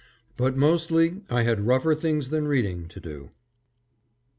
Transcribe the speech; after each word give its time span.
But 0.35 0.57
mostly 0.57 1.21
I 1.29 1.43
had 1.43 1.67
rougher 1.67 1.93
things 1.93 2.31
than 2.31 2.47
reading 2.47 2.87
to 2.87 2.99
do. 2.99 3.29